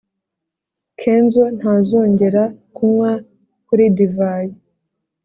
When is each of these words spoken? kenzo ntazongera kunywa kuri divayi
kenzo 0.99 1.43
ntazongera 1.57 2.43
kunywa 2.75 3.11
kuri 3.65 3.83
divayi 3.97 4.53